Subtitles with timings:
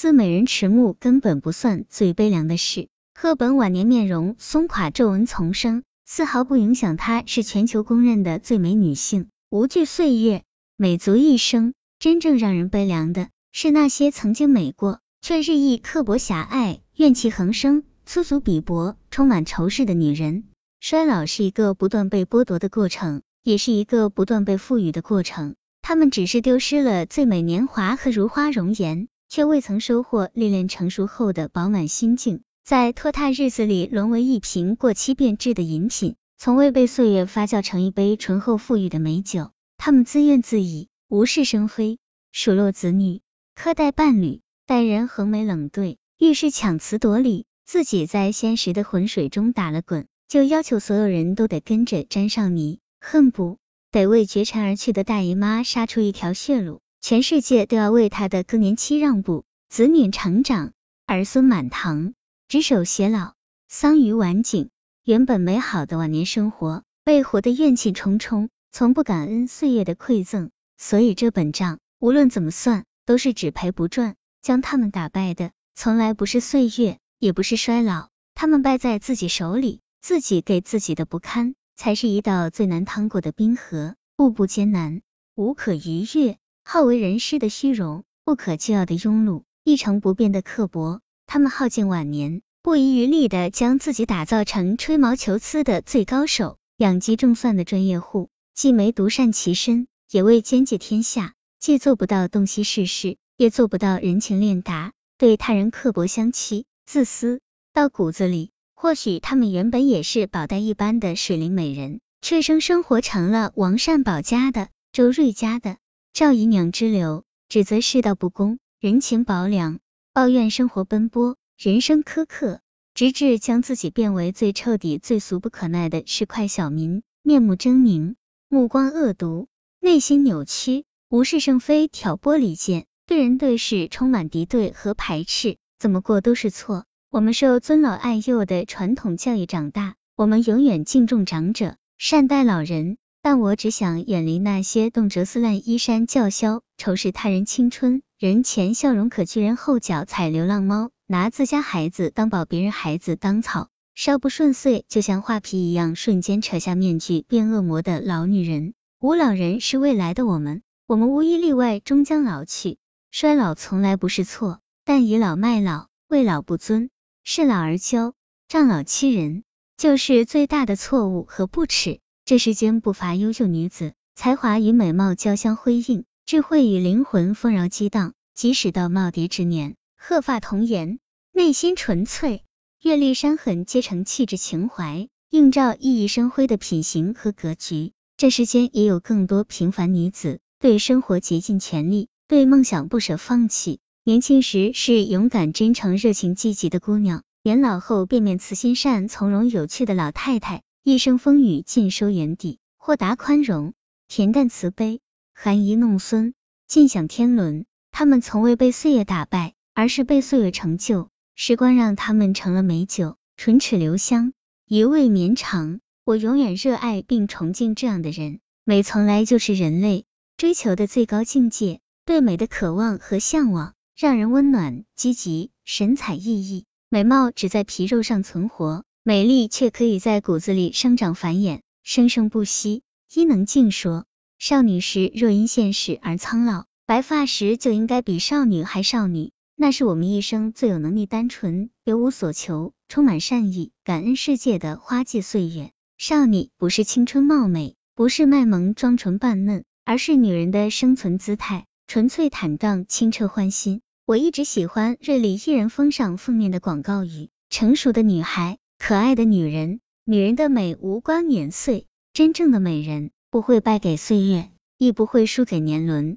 [0.00, 2.88] 自美人迟暮根本不算最悲凉的事。
[3.14, 10.42] 赫本晚年面容松垮，皱纹丛生，丝毫不影响她是全球公认的最美女性，无惧岁月，
[10.78, 11.74] 美足一生。
[11.98, 20.44] 真正让人悲凉的是那些曾经美过，却日益刻薄狭隘、怨气横生、粗俗鄙薄、充满仇视的女人。
[20.80, 25.56] 衰老是一个不断被剥夺的过程，也是一个不断被赋予的过程。
[25.82, 32.42] 她们只是丢失了最美年华和如花容颜，却未曾收获历练成熟后的饱满心境。
[32.62, 39.52] 在拖沓日子里，沦为一瓶过期变质的饮品，从未被岁月发酵成一杯醇厚馥郁的美酒。
[39.78, 40.88] 他们自怨自艾。
[41.08, 41.98] 无事生非，
[42.30, 43.20] 数落子女，
[43.60, 53.58] 苛待伴侣，待人横眉冷对，遇事强词夺理，自己在现实的浑水中打了滚，就要求所有人都得跟着沾上泥，恨不
[53.90, 59.44] 得为绝尘而去的大姨妈杀出一条血路，全世界都要为他的更年期让步。
[59.70, 60.72] 子女成长，
[61.06, 62.12] 儿孙满堂，
[62.46, 63.34] 执手偕老，
[63.68, 64.68] 桑榆晚景，
[65.04, 70.50] 原本美好的晚年生活被活得怨气冲冲，从不感恩岁月的馈赠。
[70.76, 74.16] 所以这本账无论怎么算，都是只赔不赚。
[74.42, 85.02] 将他们打败的，从来不是岁月，也不是衰老，他们败在自己手里，自己给自己的不堪，才是一道最难趟过的冰河，步步艰难，
[85.34, 86.38] 无可逾越。
[86.72, 91.00] 好为人师的虚荣，不可救药的庸碌，一成不变的刻薄。
[91.26, 99.88] 他们耗尽晚年，不遗余力的将自己打造成吹毛求疵的最高手，养鸡种蒜的专业户，既没独善其身。
[100.12, 107.40] 也未兼济天下，既做不到洞悉世事，也做不到人情练达，对他人刻薄相欺，自私
[107.72, 108.52] 到骨子里。
[108.76, 115.78] 或许他们原本也是宝黛一般的水灵美人，却生生活成了王善保家的、周瑞家的、
[116.12, 119.78] 赵姨娘之流，指责世道不公、人情薄凉，
[120.12, 122.60] 抱怨生活奔波、人生苛刻，
[122.94, 128.16] 直至将自己变为最彻底、最俗不可耐的市侩小民，面目狰狞，
[128.48, 129.46] 目光恶毒。
[129.80, 136.84] 内心扭曲，无事生非，挑拨离间，对人对事充满敌对和排斥，怎么过都是错。
[137.08, 142.98] 我们受尊老爱幼的传统教育长大，我们永远敬重长者，善待老人。
[143.22, 158.72] 但我只想远离那些动辄撕烂衣衫叫嚣、仇视他人青春、人前笑容可掬人后脚踩流浪猫、拿自家孩子当宝、别人孩子当草、稍不顺遂就像画皮一样瞬间扯下面具变恶魔的老女人。
[159.00, 162.78] 无老人是未来的我们，我们无一例外终将老去。
[163.10, 166.88] 衰老从来不是错，但倚老卖老、为老不尊、
[167.26, 168.14] 恃老而骄、
[168.48, 169.42] 仗老欺人，
[169.76, 172.00] 就是最大的错误和不耻。
[172.30, 178.12] 这世间不乏优秀女子，才华与美貌交相辉映，智慧与灵魂丰饶激荡。
[178.36, 181.00] 即使到耄耋之年，鹤发童颜，
[181.32, 182.44] 内心纯粹，
[182.80, 187.90] 阅历伤痕皆成气质情怀，映照熠熠生辉的品行和格局。
[188.16, 193.80] 这世间也有更多平凡女子，对生活竭尽全力，对梦想不舍放弃。
[194.04, 203.74] 年轻时是勇敢、真诚、热情、积极的姑娘，年老后变面慈心善、从容有趣的老太太，一生风雨尽收眼底，豁达宽容，
[204.08, 205.02] 恬淡慈悲，
[205.34, 206.32] 含饴弄孙，
[206.66, 207.66] 尽享天伦。
[207.90, 211.10] 他们从未被岁月打败，而是被岁月成就。
[211.34, 214.32] 时光让他们成了美酒，唇齿留香，
[214.66, 215.80] 余味绵长。
[216.04, 218.40] 我永远热爱并崇敬这样的人。
[218.64, 220.06] 美从来就是人类
[220.38, 226.64] 追求的最高境界，对美的渴望和向往，让人温暖、积极、神采奕奕。
[226.88, 232.84] 美貌只在皮肉上存活，美丽却可以在骨子里生长繁衍，生生不息。
[233.12, 234.06] 伊能静说
[234.38, 239.32] ：“少女时若因现实而苍老，白发时就应该比少女还少女。
[239.56, 253.80] 那是我们一生最有能力、单纯、别无所求、充满善意、感恩世界的花季岁月。”少女不是青春貌美，不是卖萌装纯扮嫩，而是女人的生存姿态，纯粹坦荡，清澈欢心。
[254.06, 264.48] 我一直喜欢瑞丽一人封上封面的广告语：成熟的女孩，可爱的女人，女人的美无关年岁，真正的美人不会败给岁月，
[264.78, 266.16] 亦不会输给年轮。